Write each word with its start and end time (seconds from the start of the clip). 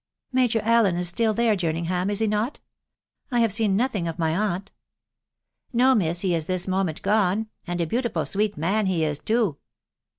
if 0.29 0.33
Major 0.33 0.61
Allen 0.63 0.95
is 0.95 1.09
still 1.09 1.31
there, 1.31 1.55
Jerningham, 1.55 2.09
is 2.09 2.17
he 2.17 2.25
not?.... 2.25 2.59
I 3.29 3.41
have 3.41 3.53
seen 3.53 3.75
nothing 3.75 4.07
of 4.07 4.17
my 4.17 4.35
aunt." 4.35 4.69
c( 4.69 5.77
No, 5.77 5.93
miss, 5.93 6.21
he 6.21 6.33
is 6.33 6.47
this 6.47 6.67
moment 6.67 7.03
gone 7.03 7.37
••••and 7.67 7.79
a 7.79 7.85
beautiful, 7.85 8.25
sweet 8.25 8.57
man 8.57 8.87
he 8.87 9.03
is, 9.05 9.19
too." 9.19 9.57